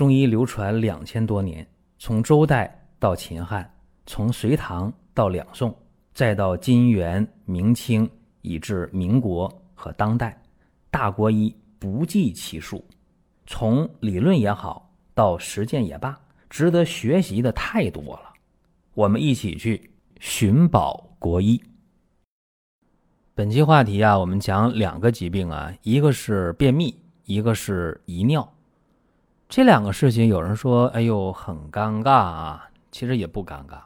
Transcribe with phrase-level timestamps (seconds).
[0.00, 1.68] 中医流传两千多年，
[1.98, 3.70] 从周代到秦汉，
[4.06, 5.76] 从隋唐到两宋，
[6.14, 8.08] 再到金元明清，
[8.40, 10.40] 以至民国和当代，
[10.90, 12.82] 大国医不计其数。
[13.46, 18.32] 从理论也好，到实践也罢，值得学习的太多了。
[18.94, 21.62] 我们一起去寻宝国医。
[23.34, 28.50] 本期话题啊，我们讲两个疾病啊，一个是便秘，一个是遗尿。
[29.50, 33.80] 这两个事情，有人说：“哎呦，很尴尬啊。”其实也不尴尬。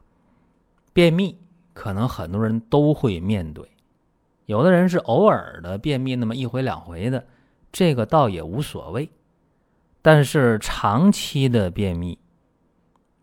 [0.93, 1.39] 便秘
[1.73, 3.67] 可能很多人都会面对，
[4.45, 7.27] 有的人是偶尔的便秘，那么一回两回的，
[7.73, 9.11] 这个倒也无所谓。
[10.03, 12.19] 但是长期的便秘，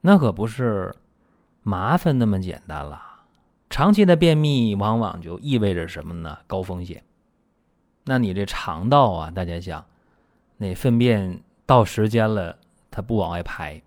[0.02, 0.94] 那可不是
[1.62, 3.00] 麻烦那么简单了。
[3.70, 6.40] 长期的便秘往往就意味着什么呢？
[6.48, 7.04] 高风险。
[8.06, 9.86] 那你这肠道啊，大家想，
[10.58, 11.40] 那粪便。
[11.72, 12.58] 到时间了，
[12.90, 13.82] 它不往外排，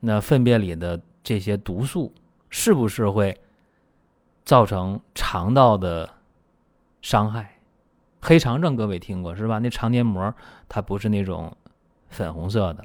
[0.00, 2.12] 那粪便里的这些毒素
[2.50, 3.40] 是不是会
[4.44, 6.12] 造成肠道的
[7.00, 7.60] 伤害？
[8.20, 9.60] 黑肠症各位听过是吧？
[9.60, 10.34] 那肠黏膜
[10.68, 11.56] 它不是那种
[12.08, 12.84] 粉红色的，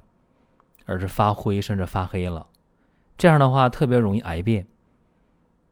[0.85, 2.45] 而是发灰甚至发黑了。
[3.17, 4.67] 这样的话特别容易癌变。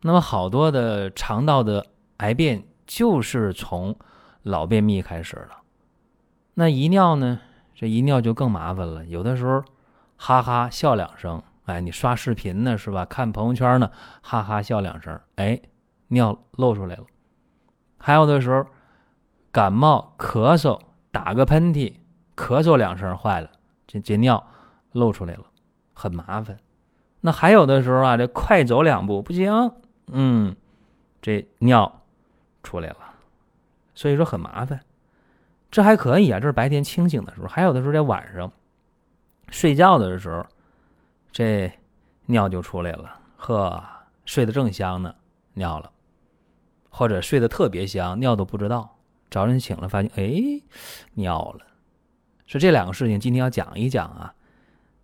[0.01, 1.85] 那么好多的肠道的
[2.17, 3.95] 癌变就是从
[4.41, 5.61] 老便秘开始了。
[6.55, 7.41] 那遗尿呢？
[7.77, 9.63] 这一尿就更麻烦了，有的时候
[10.15, 13.05] 哈哈笑两声，哎，你刷视频呢是吧？
[13.05, 13.91] 看朋友圈呢，
[14.23, 15.61] 哈哈笑两声，哎，
[16.07, 17.03] 尿漏出来了。
[17.99, 18.65] 还有的时候
[19.51, 20.79] 感冒咳嗽，
[21.11, 21.93] 打个喷嚏，
[22.35, 23.51] 咳嗽两声，坏了，
[23.85, 24.43] 这这尿
[24.93, 25.43] 漏出来了，
[25.93, 26.57] 很麻烦。
[27.21, 29.71] 那还有的时候啊，这快走两步不行，
[30.07, 30.55] 嗯，
[31.21, 32.01] 这尿
[32.63, 32.97] 出来了，
[33.93, 34.79] 所以说很麻烦。
[35.69, 38.51] 这还可以啊，这是白天清醒的时候，还有的时候在晚上
[39.49, 40.45] 睡觉的时候，
[41.31, 41.71] 这
[42.25, 43.19] 尿就出来了。
[43.37, 43.83] 呵，
[44.25, 45.13] 睡得正香呢，
[45.53, 45.91] 尿了，
[46.89, 48.97] 或者睡得特别香，尿都不知道，
[49.29, 50.61] 早晨醒了发现，哎，
[51.13, 51.65] 尿了。
[52.45, 54.33] 是这两个事情，今天要讲一讲啊，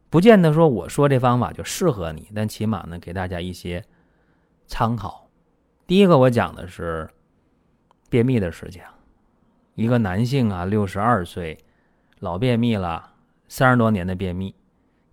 [0.09, 3.83] 不见得说我说这方法就适合你，但起码呢，给大家一些
[4.65, 5.27] 参考。
[5.85, 7.09] 第一个我讲的是
[8.09, 8.81] 便秘的事情。
[9.75, 11.57] 一个男性啊，六十二岁，
[12.19, 13.11] 老便秘了，
[13.47, 14.53] 三十多年的便秘，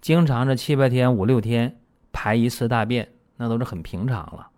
[0.01, 1.79] 经常这七八天、五六天
[2.13, 4.49] 排一次大便，那都是很平常了。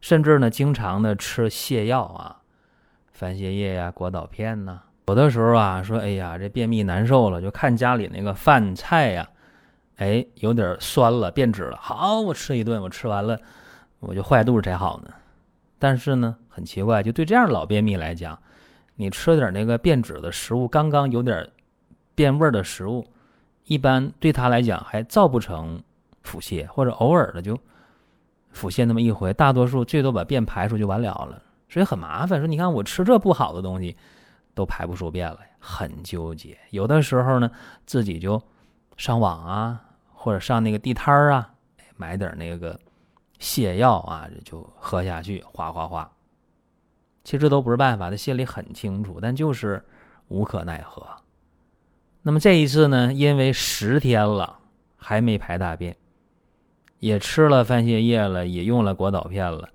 [0.00, 2.40] 甚至呢，经常的吃泻药啊，
[3.12, 4.80] 番泻叶呀、果导片呐。
[5.08, 9.28] 有的时候啊，说哎呀，这便秘难受了，就看家里那个饭菜呀，
[9.96, 11.76] 哎，有点酸了，变质了。
[11.78, 13.38] 好，我吃一顿，我吃完了，
[14.00, 15.12] 我就坏肚子才好呢。
[15.78, 18.38] 但是呢，很奇怪，就对这样老便秘来讲。
[19.00, 21.48] 你吃点那个变质的食物，刚刚有点
[22.16, 23.06] 变味的食物，
[23.64, 25.80] 一般对他来讲还造不成
[26.22, 27.56] 腹泻，或者偶尔的就
[28.50, 32.40] 腹泻那么一回，大多数最多把便排出就完了了，所以很麻烦。
[32.40, 33.96] 说你看我吃这不好的东西
[34.52, 36.58] 都排不出便来，很纠结。
[36.70, 37.48] 有的时候呢，
[37.86, 38.42] 自己就
[38.96, 39.80] 上网啊，
[40.12, 41.48] 或者上那个地摊儿啊，
[41.94, 42.76] 买点那个
[43.38, 46.10] 泻药啊，就喝下去，哗哗哗。
[47.28, 49.84] 其实都不是办法，他心里很清楚，但就是
[50.28, 51.06] 无可奈何。
[52.22, 54.58] 那么这一次呢，因为十天了
[54.96, 55.94] 还没排大便，
[57.00, 59.68] 也吃了番泻叶了，也用了果导片了，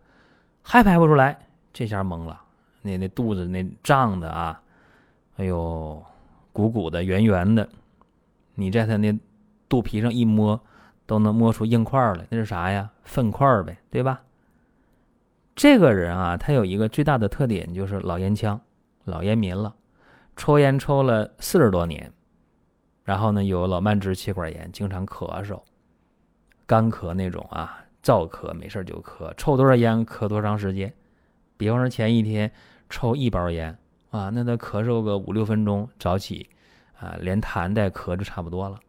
[0.64, 2.42] 还排不出来，这下懵了。
[2.82, 4.60] 那那肚子那胀的啊，
[5.38, 6.04] 哎呦，
[6.52, 7.70] 鼓鼓的、圆圆的，
[8.56, 9.16] 你在他那
[9.70, 10.60] 肚皮上一摸，
[11.06, 12.90] 都能摸出硬块来，那是啥呀？
[13.04, 14.24] 粪块呗，对吧？
[15.56, 18.60] 这个人啊，他有一个最大的特点，就是老烟枪、
[19.06, 19.76] 老烟民了，
[20.36, 22.12] 抽烟抽了四十多年，
[23.04, 25.62] 然后呢有老慢支气管炎，经常咳嗽、
[26.66, 30.92] 干咳那种啊，燥咳，没事就咳，抽多少烟咳多长时间？
[31.56, 32.52] 比方说前一天
[32.90, 33.78] 抽一包烟
[34.10, 36.50] 啊，那他咳嗽个五六分钟，早起
[37.00, 38.80] 啊，连痰带咳就差不多了。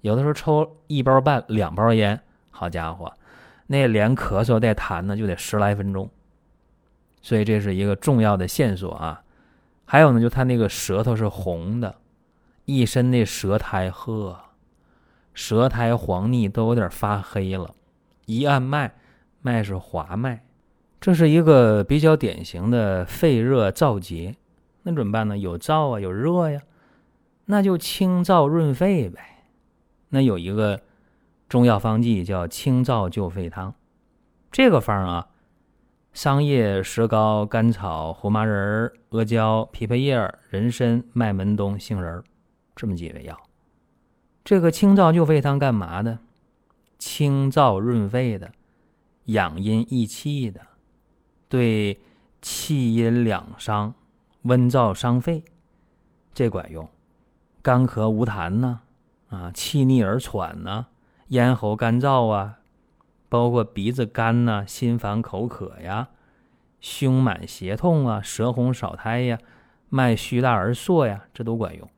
[0.00, 2.20] 有的时候抽一包半、两包烟，
[2.50, 3.12] 好家伙！
[3.66, 6.08] 那连咳嗽带痰呢，就得十来分钟，
[7.22, 9.22] 所以这是一个重要的线索啊。
[9.84, 11.96] 还有呢，就他那个舌头是红的，
[12.64, 14.38] 一身那舌苔，呵，
[15.32, 17.74] 舌苔黄腻，都有点发黑了。
[18.26, 18.94] 一按脉，
[19.40, 20.44] 脉是滑脉，
[21.00, 24.36] 这是一个比较典型的肺热燥结。
[24.82, 25.38] 那怎么办呢？
[25.38, 26.60] 有燥啊，有热呀，
[27.46, 29.44] 那就清燥润肺呗。
[30.10, 30.80] 那有一个。
[31.48, 33.74] 中药方剂叫清燥救肺汤，
[34.52, 35.27] 这个方啊，
[36.12, 40.16] 桑叶、石膏、甘草、胡麻仁儿、阿胶、枇杷叶、
[40.50, 42.24] 人参、麦门冬、杏仁儿
[42.74, 43.38] 这么几味药。
[44.44, 46.18] 这个清燥救肺汤干嘛的？
[46.98, 48.50] 清燥润肺的，
[49.26, 50.60] 养阴益气的，
[51.48, 52.00] 对
[52.42, 53.94] 气阴两伤、
[54.42, 55.44] 温燥伤肺，
[56.34, 56.88] 这管用。
[57.62, 58.80] 干咳无痰呢，
[59.28, 60.86] 啊，气逆而喘呢，
[61.28, 62.57] 咽喉干燥啊，
[63.28, 66.08] 包括鼻子干呐，心烦口渴呀，
[66.80, 69.38] 胸满胁痛啊，舌红少苔呀，
[69.88, 71.88] 脉虚大而涩呀，这都管用。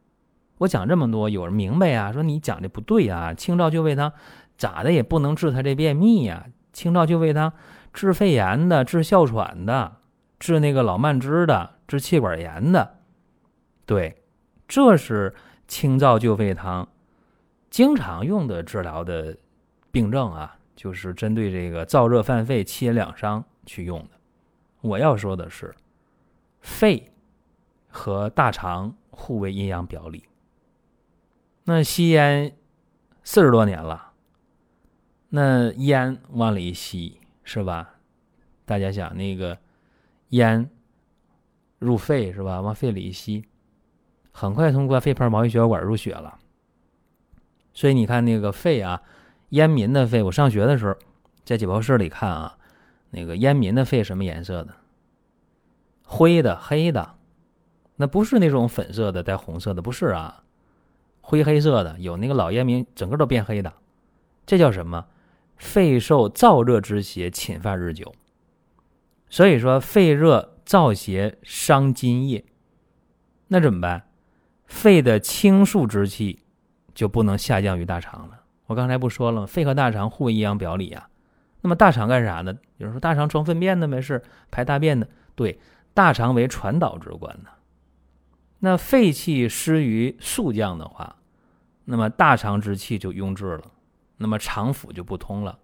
[0.58, 2.12] 我讲这么多，有人明白呀？
[2.12, 3.32] 说你讲的不对啊！
[3.32, 4.12] 清燥救肺汤
[4.58, 6.46] 咋的也不能治他这便秘呀？
[6.72, 7.52] 清燥救肺汤
[7.92, 9.96] 治肺炎的，治哮喘的，
[10.38, 12.98] 治那个老慢支的，治气管炎的。
[13.86, 14.22] 对，
[14.68, 15.34] 这是
[15.66, 16.86] 清燥救肺汤
[17.70, 19.36] 经常用的治疗的
[19.90, 24.18] 病症啊，就是针对这个燥热犯肺、气阴两伤去用的。
[24.80, 25.74] 我要说的是，
[26.62, 27.12] 肺
[27.90, 30.24] 和大肠互为阴阳表里。
[31.64, 32.56] 那吸烟
[33.22, 34.12] 四十多年了，
[35.28, 37.96] 那烟往里吸是吧？
[38.64, 39.58] 大家想那个
[40.30, 40.70] 烟
[41.78, 42.62] 入肺是吧？
[42.62, 43.44] 往肺里一吸，
[44.32, 46.38] 很快通过肺泡毛细血管入血了。
[47.74, 49.02] 所以你看那个肺啊，
[49.50, 50.96] 烟民的肺，我上学的时候
[51.44, 52.58] 在解剖室里看啊，
[53.10, 54.74] 那个烟民的肺什么颜色的？
[56.02, 57.14] 灰的、黑的，
[57.96, 60.42] 那不是那种粉色的带红色的，不是啊。
[61.20, 63.72] 灰黑色的，有那个老烟民整个都变黑的，
[64.44, 65.06] 这叫什么？
[65.56, 68.12] 肺受燥热之邪侵犯日久，
[69.28, 72.44] 所以说肺热燥邪伤津液，
[73.48, 74.08] 那怎么办？
[74.64, 76.40] 肺的清肃之气
[76.94, 78.39] 就不能下降于大肠了。
[78.70, 79.46] 我刚才不说了吗？
[79.48, 81.08] 肺和大肠互为阴阳表里啊。
[81.60, 82.56] 那么大肠干啥呢？
[82.76, 85.08] 有人说大肠装粪便的没事排大便的。
[85.34, 85.58] 对，
[85.92, 87.50] 大肠为传导之官呢。
[88.60, 91.16] 那肺气失于肃降的话。
[91.84, 93.64] 那么大肠之气就壅滞了，
[94.18, 95.58] 那么肠腑就不通了。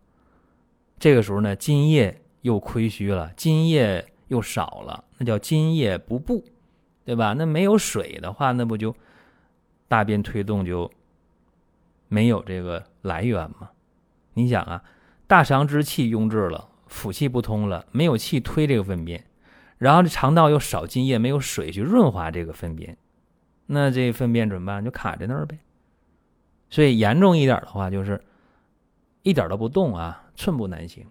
[0.98, 6.44] 这个时候呢，津液又亏虚了，津液又少了，那叫津液不布，
[7.04, 7.34] 对吧？
[7.34, 8.92] 那没有水的话，那不就
[9.86, 10.90] 大便推动就
[12.08, 13.70] 没有这个来源吗？
[14.34, 14.82] 你想啊，
[15.26, 19.24] 大肠之气壅滞了，腑气不通了，没有气推这个粪便，
[19.78, 22.96] 然后这肠道又少津液，没有水去润滑这个粪便，
[23.66, 24.84] 那这粪便怎么办？
[24.84, 25.58] 就卡在那儿呗。
[26.68, 28.22] 所以严重一点的话，就是
[29.22, 31.06] 一点都不动啊，寸步难行。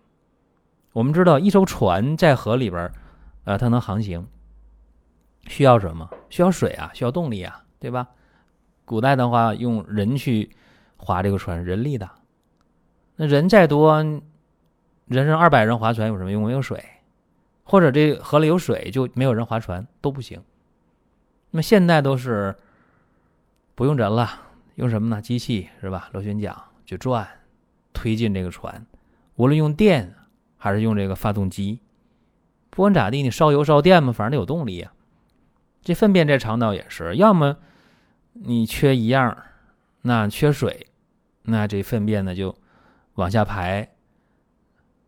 [0.94, 2.92] 我们知道，一艘船在河里边，
[3.46, 4.28] 呃，它能航行，
[5.48, 6.10] 需要什么？
[6.30, 8.08] 需要水啊，需要动力啊，对吧？
[8.86, 10.56] 古代的话，用人去
[10.98, 12.10] 划这个船，人力的。
[13.16, 14.04] 那人再多，
[15.08, 16.44] 人人二百人划船有什么用？
[16.44, 16.84] 没有水，
[17.64, 20.42] 或者这河里有水，就没有人划船都不行。
[21.52, 22.56] 那么现在都是
[23.74, 24.42] 不用人了。
[24.76, 25.22] 用什么呢？
[25.22, 26.10] 机器是吧？
[26.12, 26.54] 螺旋桨
[26.86, 27.26] 去转，
[27.94, 28.86] 推进这个船。
[29.36, 30.14] 无论用电
[30.58, 31.80] 还是用这个发动机，
[32.70, 34.92] 不管咋地，你烧油烧电嘛，反正得有动力呀。
[35.82, 37.56] 这粪便这肠道也是，要么
[38.34, 39.38] 你缺一样，
[40.08, 40.86] 那缺水，
[41.42, 42.56] 那这粪便呢就
[43.16, 43.90] 往下排，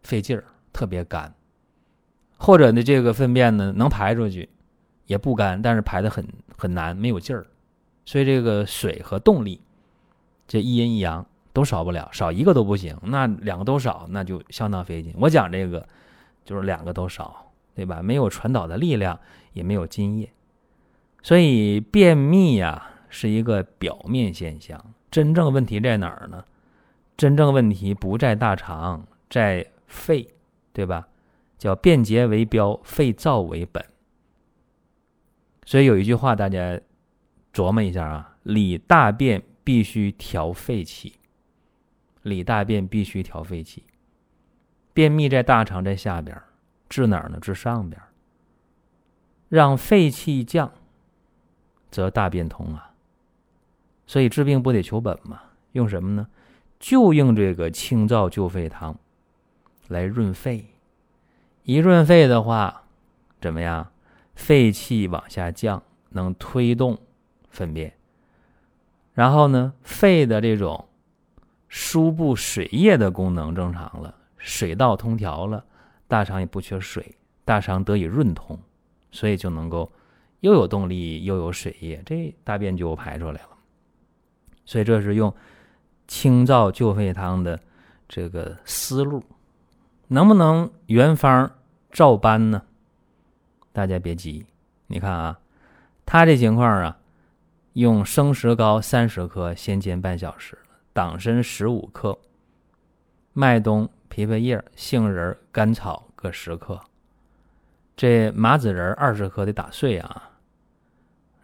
[0.02, 1.32] 费劲儿，特别干；
[2.40, 4.50] 或者呢，这个粪便呢能排出去，
[5.06, 6.28] 也不干，但是排的很
[6.58, 7.46] 很难，没有劲儿。
[8.06, 9.62] 所以这个水和动力，
[10.48, 11.24] 这一阴一阳
[11.54, 12.98] 都少不了，少一个都不行。
[13.04, 15.14] 那两个都少，那就相当费劲。
[15.20, 15.88] 我讲这个，
[16.44, 18.02] 就是两个都少，对吧？
[18.02, 19.20] 没有传导的力量，
[19.54, 20.34] 也没有津液，
[21.22, 24.94] 所以便秘呀是一个表面现象。
[25.10, 26.44] 真正问题在哪儿呢？
[27.16, 30.28] 真正问题不在大肠，在肺，
[30.74, 31.08] 对吧？
[31.58, 33.84] 叫便结为标，肺燥为本。
[35.66, 36.80] 所以有一句话，大家。
[37.54, 41.16] 琢磨一下啊，理大便必须调肺气，
[42.22, 43.84] 理大便必须调肺气。
[44.94, 46.40] 便秘在大肠在下边，
[46.88, 47.40] 治哪儿呢？
[47.40, 48.00] 治上边。
[49.50, 50.72] 让肺气降，
[51.90, 52.94] 则大便通啊。
[54.08, 55.42] 所以治病不得求本嘛？
[55.74, 56.28] 用什么呢？
[56.80, 58.98] 就用这个清燥救肺汤
[59.90, 60.66] 来润肺。
[61.64, 62.84] 一润肺的话，
[63.40, 63.92] 怎么样？
[64.34, 66.98] 肺气往下降，能推动。
[67.50, 67.92] 粪便，
[69.14, 70.88] 然后呢，肺的这种
[71.68, 75.66] 输布水液的功能正常了，水道通调了，
[76.08, 78.60] 大肠也不缺水，大肠得以润通，
[79.12, 79.92] 所以就能够
[80.42, 83.57] 又有动力又有水液，这大便就排出来了。
[84.68, 85.34] 所以这是用
[86.08, 87.60] 清燥救肺汤的
[88.08, 89.24] 这个思路，
[90.10, 91.52] 能不能原方
[91.90, 92.62] 照搬呢？
[93.74, 94.46] 大家别急，
[94.86, 95.40] 你看啊，
[96.06, 96.96] 他这情况啊。
[97.74, 100.58] 用生石膏三十克先煎半小时，
[100.94, 102.18] 党参十五克，
[103.34, 106.82] 麦冬、枇杷叶、杏仁、甘草各十克，
[107.96, 110.32] 这麻子仁二十克得打碎啊，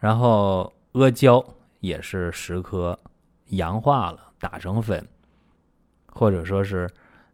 [0.00, 1.44] 然后阿胶
[1.78, 2.98] 也是十克，
[3.48, 5.06] 阳化了打成粉，
[6.06, 6.88] 或者说是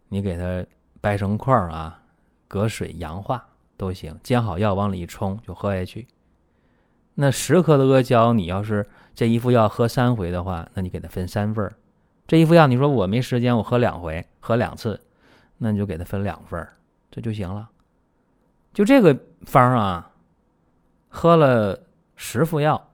[0.09, 0.64] 你给它
[1.00, 2.02] 掰成块儿啊，
[2.49, 6.07] 隔水阳化都行，煎好药往里一冲就喝下去。
[7.14, 11.73] 那十克的阿胶，你要是这一副药喝三回的话，那你给它分三份儿。
[12.26, 15.00] 这一副药，你说我没时间，我喝两回，喝两次，
[15.59, 16.73] 那你就给它分两份儿，
[17.11, 17.69] 这就行了。
[18.73, 20.11] 就这个方啊，
[21.09, 21.79] 喝了
[22.14, 22.88] 十副药，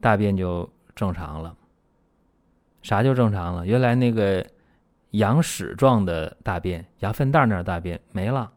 [0.00, 1.56] 大便就正常了。
[2.88, 3.66] 啥就正常了？
[3.66, 4.42] 原来那个
[5.10, 8.50] 羊屎状的大便、羊粪蛋那大便没了，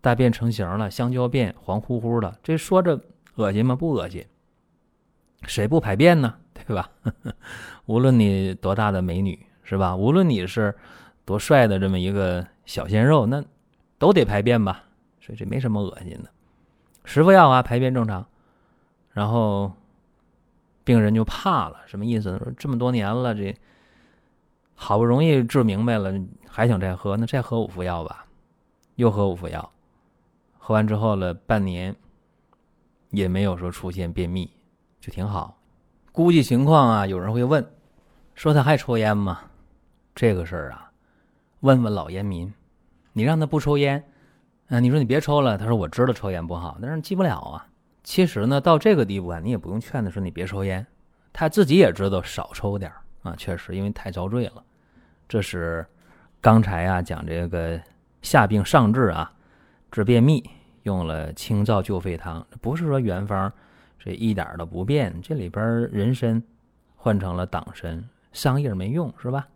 [0.00, 2.36] 大便成型了，香蕉便，黄乎乎的。
[2.42, 3.00] 这说着。
[3.36, 3.76] 恶心吗？
[3.76, 4.26] 不恶心。
[5.44, 6.34] 谁不排便呢？
[6.52, 6.90] 对吧？
[7.86, 9.94] 无论你多大的美女，是吧？
[9.96, 10.74] 无论你是
[11.24, 13.42] 多帅的这么一个小鲜肉，那
[13.98, 14.82] 都得排便吧？
[15.20, 16.28] 所以这没什么恶心的。
[17.04, 18.26] 十副药啊，排便正常。
[19.12, 19.72] 然后
[20.90, 22.36] 病人就怕了，什么意思？
[22.36, 23.54] 说这么多年了，这
[24.74, 26.12] 好不容易治明白了，
[26.48, 27.16] 还想再喝？
[27.16, 28.26] 那再喝五副药吧。
[28.96, 29.70] 又喝五副药，
[30.58, 31.94] 喝完之后了半年。
[33.10, 34.50] 也没有说出现便秘，
[35.00, 35.56] 就挺好。
[36.10, 37.64] 估计情况啊，有人会问，
[38.34, 39.42] 说他还抽烟吗？
[40.12, 40.90] 这个事儿啊，
[41.60, 42.52] 问问老烟民。
[43.12, 44.04] 你让他不抽烟，
[44.66, 47.66] 啊，你说你别抽了，他说我知道抽烟不好，但是戒不了啊。
[48.02, 50.86] 其实呢，到这个地步啊，你也不用劝他说你别抽烟，
[51.32, 52.90] 他自己也知道少抽点
[53.22, 53.34] 啊。
[53.36, 54.64] 确实，因为太遭罪了。
[55.28, 55.86] 这是
[56.40, 57.80] 刚才啊讲这个
[58.22, 59.32] 下病上治啊，
[59.90, 60.42] 治便秘。
[60.84, 63.52] 用了清燥救肺汤，不是说原方
[63.98, 66.42] 这一点都不变，这里边人参
[66.96, 68.02] 换成了党参，
[68.32, 69.46] 桑叶没用是吧？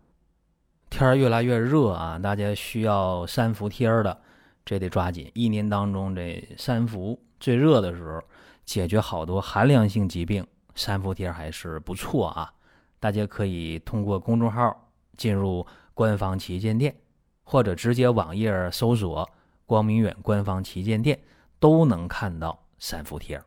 [0.91, 4.21] 天越来越热啊，大家需要三伏贴的，
[4.67, 5.31] 这得抓紧。
[5.33, 8.23] 一年当中这三伏最热的时候，
[8.65, 12.53] 解决好多寒凉性疾病，三伏贴还是不错啊。
[12.99, 16.95] 大家可以通过公众号进入官方旗舰店，
[17.43, 19.29] 或者直接网页搜索。
[19.67, 21.19] 光明远官方旗舰店
[21.59, 23.43] 都能看到三伏贴。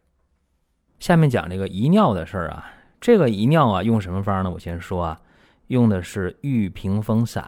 [1.00, 4.50] 下面讲这个遗尿的事儿啊，这个遗尿啊用什么方呢？
[4.50, 5.22] 我先说啊，
[5.68, 7.48] 用的是玉屏风散。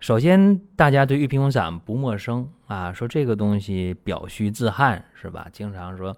[0.00, 5.48] 首先，大家对玉屏风散不陌生啊，说这个东西表虚自汗是吧？
[5.52, 6.16] 经常说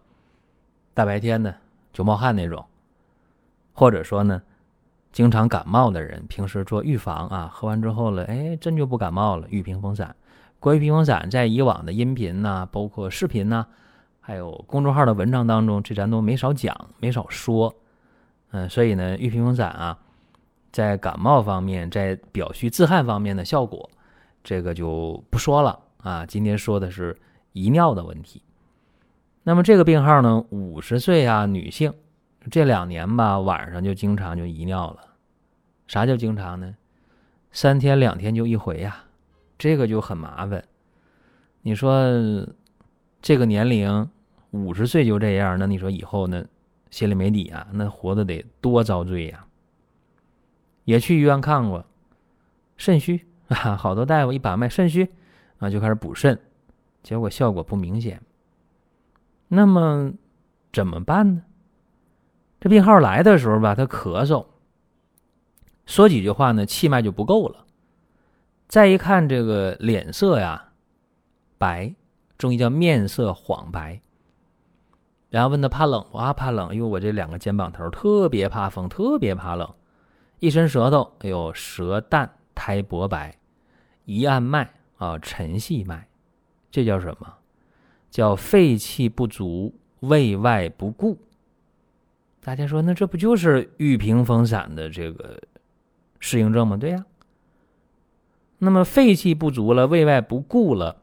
[0.92, 1.54] 大白天的
[1.90, 2.62] 就冒汗那种，
[3.72, 4.42] 或者说呢，
[5.12, 9.46] 经常感冒的人，平时做预防啊，喝完之后了，哎，真就不感冒了。
[9.48, 10.14] 玉屏风散。
[10.58, 13.66] 关于屏风散，在以往的音频呐，包括视频呐，
[14.20, 17.74] 还有公众号的文章当中，这咱都没少讲，没少说。
[18.50, 19.98] 嗯，所以呢，玉屏风散啊，
[20.72, 23.90] 在感冒方面，在表虚自汗方面的效果，
[24.44, 26.24] 这个就不说了啊。
[26.26, 27.16] 今天说的是
[27.52, 28.42] 遗尿的问题。
[29.42, 31.92] 那么这个病号呢，五十岁啊，女性，
[32.50, 34.98] 这两年吧，晚上就经常就遗尿了。
[35.86, 36.76] 啥叫经常呢？
[37.50, 39.04] 三天两天就一回呀。
[39.58, 40.64] 这个就很麻烦，
[41.60, 42.02] 你说
[43.20, 44.08] 这个年龄
[44.52, 46.42] 五十岁就这样，那你说以后呢，
[46.90, 47.66] 心里没底啊？
[47.72, 49.44] 那活的得多遭罪呀！
[50.90, 51.84] 也去医院看过，
[52.76, 55.08] 肾虚啊，好多大夫一把脉肾虚
[55.58, 56.36] 啊，就开始补肾，
[57.00, 58.20] 结果效果不明显。
[59.46, 60.12] 那么
[60.72, 61.42] 怎么办呢？
[62.58, 64.46] 这病号来的时候吧，他咳嗽，
[65.86, 67.64] 说几句话呢，气脉就不够了。
[68.66, 70.72] 再一看这个脸色呀，
[71.56, 71.94] 白，
[72.36, 74.00] 中医叫面色黄白。
[75.28, 76.18] 然后问他怕冷不？
[76.18, 76.74] 啊，怕冷。
[76.74, 79.72] 因为我这两个肩膀头特别怕风，特别怕冷。
[80.40, 83.38] 一伸舌头，哎呦，舌淡苔薄白，
[84.06, 86.08] 一按脉啊，沉细脉，
[86.70, 87.34] 这叫什么？
[88.10, 91.16] 叫肺气不足，胃外不固。
[92.40, 95.38] 大家说，那这不就是玉屏风散的这个
[96.18, 96.76] 适应症吗？
[96.76, 97.04] 对呀。
[98.58, 101.02] 那么肺气不足了，胃外不固了，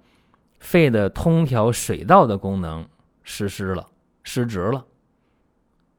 [0.59, 2.87] 肺的通调水道的功能
[3.23, 3.87] 失失了，
[4.23, 4.83] 失职了。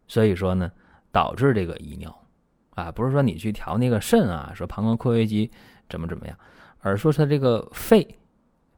[0.08, 0.70] 所以说呢，
[1.12, 2.16] 导致这个遗尿，
[2.78, 5.50] 啊，不是说你去调那个肾啊，说膀胱括约肌
[5.88, 6.38] 怎么怎么样，
[6.80, 8.16] 而说它这个肺，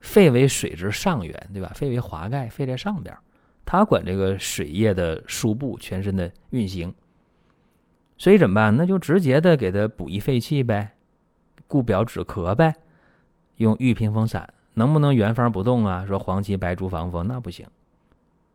[0.01, 1.71] 肺为水之上源，对吧？
[1.75, 3.15] 肺为华盖，肺在上边，
[3.67, 6.95] 它管这个水液的输布，全身的运行。
[8.17, 8.75] 所以怎么办？
[8.75, 10.93] 那就直接的给它补益肺气呗。
[11.67, 12.75] 固表止咳呗，
[13.57, 16.07] 用玉屏风散能不能原方不动啊？
[16.07, 17.67] 说黄芪白术防风那不行，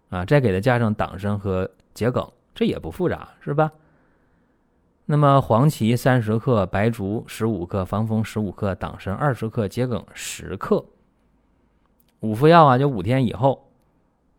[0.10, 3.72] 啊，再给他加上党参和桔梗，这也不复杂，是吧？
[5.08, 10.84] 那么黄芪三十克，白术十五克，防风十五克，党参二十克，桔梗十克。
[12.22, 13.70] 五副药啊，就五天以后，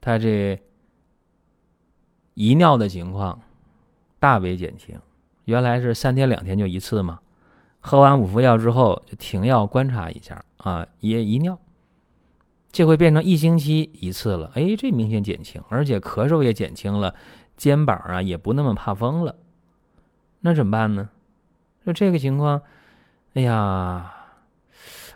[0.01, 0.61] 他这
[2.35, 3.41] 遗尿的情况
[4.19, 4.99] 大为减轻。
[5.45, 7.21] 原来是三天两天就一次嘛，
[7.79, 11.57] 喝完五副药之后就停药观察一下啊，也遗尿，
[12.73, 14.51] 这回变成一星期一次了。
[14.57, 17.15] 哎，这明显减轻，而且咳嗽也减轻了，
[17.57, 19.37] 肩膀啊也不那么怕风了。
[20.47, 21.09] 那怎么办呢？
[21.83, 22.63] 说这个情况，
[23.35, 24.15] 哎呀，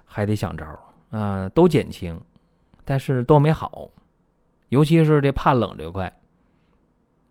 [0.04, 0.66] 还得想招
[1.10, 2.20] 啊，都减轻。
[2.84, 3.88] 但是都没好，
[4.70, 6.12] 尤其是这怕冷这块。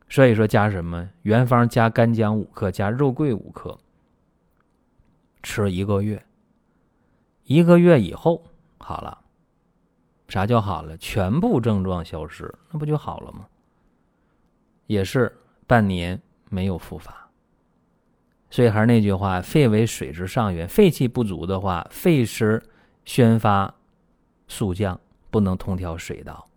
[0.07, 1.09] 所以说加什么？
[1.23, 3.77] 原方加干姜五克，加肉桂五克，
[5.43, 6.25] 吃一个月。
[7.43, 8.41] 一个月以后
[8.77, 9.19] 好了，
[10.29, 10.95] 啥叫好了？
[10.95, 13.45] 全部症状消失，那不就好了吗？
[14.87, 15.37] 也是
[15.67, 17.28] 半年没有复发。
[18.49, 22.61] 所以还是那句话：肺为水之上源，肺气不足的话，肺湿
[23.05, 23.73] 宣发
[24.47, 24.99] 肃降。
[25.31, 26.47] 不能通调水道，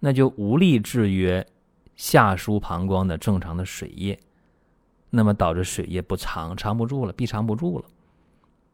[0.00, 1.46] 那就无力制约
[1.94, 4.18] 下输膀胱的正常的水液，
[5.10, 7.84] 那么导致水液不藏，藏不住了，闭藏不住了，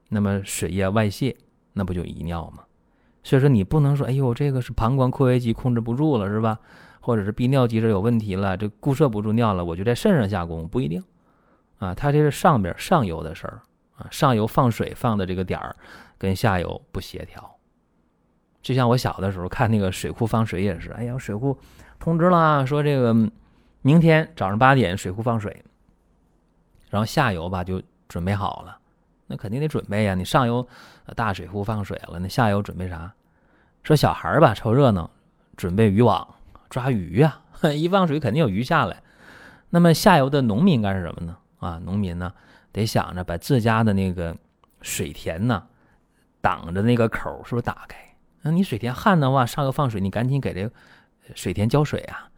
[0.09, 1.37] 那么水液外泄，
[1.75, 2.64] 那不就遗尿吗？
[3.23, 6.59] 所以说你不能说，哎呦，这个是膀胱括约肌控制不住了，是吧？
[7.00, 11.04] 或者是泌尿机制有问题了，这固摄不住尿了，我就在肾上下功，不一定
[11.78, 11.95] 啊。
[11.95, 13.61] 它这是上边上游的事儿
[13.97, 15.75] 啊，上游放水放的这个点儿
[16.19, 17.50] 跟下游不协调。
[18.62, 21.59] 就像我小的时候看那个水库放水也是，哎呀，水库
[21.99, 23.14] 通知了，说这个
[23.83, 25.62] 明天早上八点水库放水，
[26.88, 28.78] 然后下游吧就准备好了，
[29.26, 30.14] 那肯定得准备呀。
[30.14, 30.66] 你上游
[31.14, 33.12] 大水库放水了，那下游准备啥？
[33.83, 35.11] 说小孩吧凑热闹，
[35.57, 36.26] 准备渔网
[36.71, 37.43] 抓鱼呀，
[37.76, 39.02] 一放水肯定有鱼下来。
[39.69, 41.37] 那么下游的农民干什么呢？
[41.64, 42.33] 啊，农民呢
[42.72, 44.37] 得想着把自家的那个
[44.83, 45.66] 水田呢
[46.40, 47.98] 挡着那个口是不是打开？
[48.42, 50.70] 那你水田旱的话，上游放水，你赶紧给这
[51.35, 52.29] 水田浇水啊。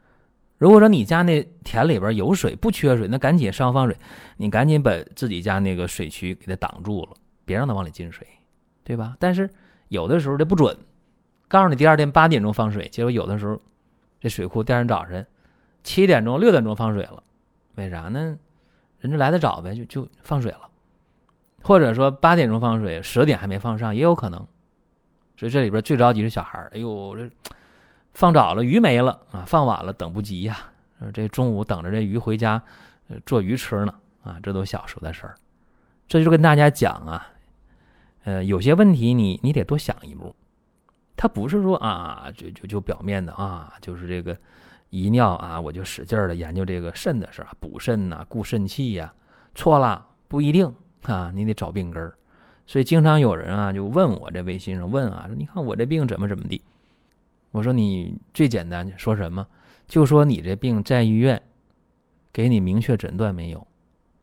[0.58, 3.96] 如果说你家那田里边有水，不缺水，那赶紧上放水，
[4.36, 7.10] 你赶紧把自己家那个水渠给它挡住了，
[7.44, 8.26] 别让它往里进水，
[8.84, 9.16] 对吧？
[9.18, 9.50] 但是
[9.88, 10.74] 有的时候这不准，
[11.48, 13.60] 告诉你第二天八点钟放水，结果有的时候
[14.20, 15.26] 这水库第二天早晨
[15.82, 17.22] 七点钟、六点钟放水了，
[17.74, 18.38] 为啥呢？
[19.06, 20.68] 人家来的早呗，就就放水了，
[21.62, 24.46] 或者说八点钟放水，十点还没放上，也有可能。
[25.36, 27.30] 所以这里边最着急是小孩哎呦，这
[28.14, 30.58] 放早了鱼没了啊，放晚了等不及呀。
[31.12, 32.60] 这中午等着这鱼回家
[33.24, 35.34] 做鱼吃呢啊，这都小时候的事儿。
[36.08, 37.28] 这就跟大家讲啊，
[38.24, 40.34] 呃，有些问题你你得多想一步。
[41.16, 44.36] 他不是说啊，就就就表面的啊，就是这个
[45.04, 49.12] 一尿啊，我就使劲儿的研究这个肾的事儿，补肾呐，固肾气呀。
[49.54, 52.14] 错了，不一定啊，你得找病根儿。
[52.66, 56.60] 所以经常有人啊就问我这微信上问啊你看我这病怎么怎么地，
[57.52, 59.46] 我说你最简单说什么，
[59.86, 61.40] 就说你这病在医院
[62.32, 63.66] 给你明确诊断没有，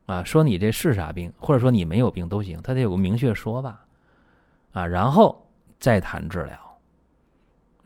[0.08, 3.86] 啊说你这是啥病，或者说你没有病都行，他得有个明确说法，
[4.74, 5.48] 啊然后
[5.80, 6.73] 再谈治疗。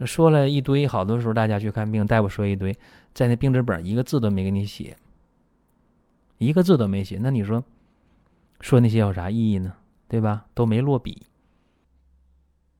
[0.05, 2.77] 说了一堆，好多时候大家去看病，大夫说一堆，
[3.13, 4.95] 在那病历本一个字都没给你写，
[6.37, 7.63] 一个字都没写，那你说
[8.61, 9.73] 说那些有啥意义呢？
[10.07, 10.45] 对吧？
[10.53, 11.25] 都没落笔。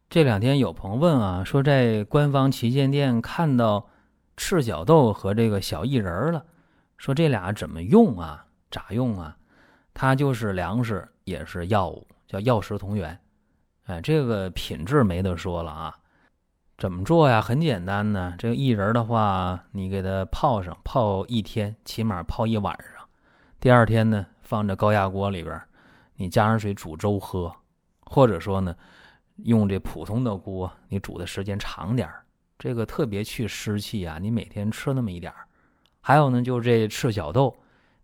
[0.09, 3.89] 这两天有朋友问啊，说在官方旗舰店看到
[4.37, 6.45] 赤小豆和这个小薏仁了，
[6.97, 8.45] 说这俩怎么用啊？
[8.71, 9.35] 咋用啊？
[9.93, 13.19] 它就是粮食，也是药物，叫药食同源。
[13.87, 15.93] 哎，这个品质没得说了啊。
[16.77, 17.41] 怎么做呀？
[17.41, 18.35] 很简单呢。
[18.37, 23.07] 这个薏仁的话，你给它泡上，泡一天，起码泡一晚上。
[23.59, 25.59] 第二天呢，放在高压锅里边。
[26.17, 27.51] 你加上水煮粥喝，
[28.01, 28.75] 或者说呢，
[29.37, 32.07] 用这普通的锅，你煮的时间长点
[32.59, 34.19] 这个特别去湿气啊。
[34.21, 35.33] 你每天吃那么一点
[35.99, 37.57] 还有呢，就是这赤小豆，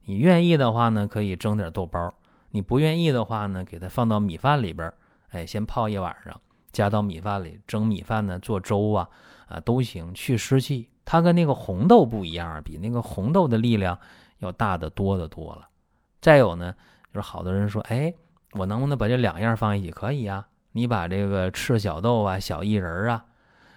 [0.05, 2.09] 你愿意的话呢，可以蒸点豆包；
[2.49, 4.91] 你不愿意的话呢，给它放到米饭里边
[5.29, 6.41] 哎，先泡一晚上，
[6.73, 9.07] 加到米饭里蒸米饭呢，做粥啊
[9.47, 10.89] 啊都行，去湿气。
[11.05, 13.97] 它跟那个红豆不一样，比那个红豆的力量
[14.39, 15.69] 要大得多的多了。
[16.19, 16.75] 再有呢。
[17.13, 18.11] 就是好多人说，哎，
[18.53, 19.91] 我能不能把这两样放一起？
[19.91, 23.23] 可以呀，你把这个赤小豆啊、小薏仁啊，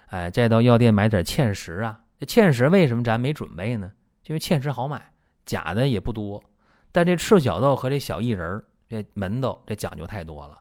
[0.07, 1.99] 哎，再到药店买点芡实啊。
[2.19, 3.91] 这芡实为什么咱没准备呢？
[4.25, 5.11] 因为芡实好买，
[5.45, 6.43] 假的也不多。
[6.91, 10.57] 但这赤小豆和这小薏仁这门道这讲究太多了。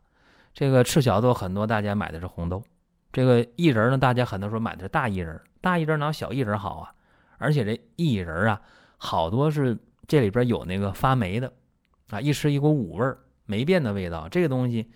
[0.57, 2.65] 这个赤小豆很多大家买的是红豆，
[3.13, 5.39] 这个薏仁呢，大家很多时候买的是大薏仁。
[5.61, 6.95] 大薏仁哪有小薏仁好啊？
[7.37, 8.63] 而且这薏仁啊，
[8.97, 9.77] 好多是
[10.09, 11.53] 这里边有那个发霉的
[12.09, 14.31] 啊，一吃一股五味儿，霉变的味道。
[14.31, 14.91] 这个东西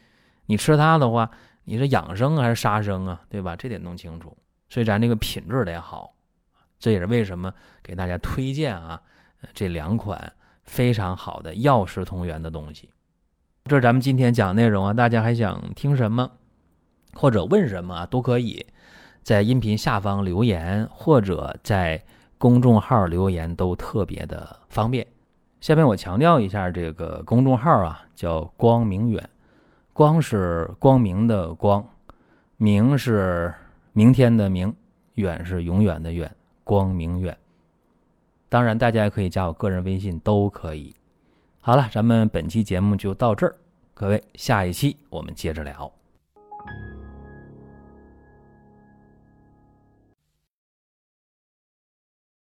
[0.47, 1.31] 你吃它的话，
[1.65, 3.21] 你是养生还是杀生啊？
[3.29, 3.55] 对吧？
[3.55, 4.35] 这得弄清楚。
[4.71, 6.15] 所以咱这个品质得好，
[6.79, 8.99] 这也是为什么给大家推荐啊
[9.53, 10.33] 这两款
[10.65, 12.89] 非常好的药食同源的东西。
[13.65, 16.31] 这是咱们今天讲内容啊，大家还想听什么
[17.15, 18.67] 或者问什么啊，都可以
[19.23, 22.03] 在音频下方留言，或者在
[22.39, 25.07] 公众号留言，都特别的方便。
[25.61, 29.29] 下面我强调一下，这个公众号啊叫“光明远”，
[29.93, 31.87] 光是光明的光，
[32.57, 33.53] 明是
[33.93, 34.75] 明天的明，
[35.15, 37.37] 远是永远的远，光明远。
[38.49, 40.95] 当然，大家也可以加我个人微信，都可以。
[41.63, 43.55] 好了，咱们本期节目就到这儿，
[43.93, 46.00] 各位，下一期我们接着聊。